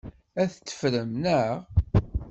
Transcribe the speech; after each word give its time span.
Ad 0.41 0.49
t-teffrem, 0.51 1.11
naɣ? 1.23 1.57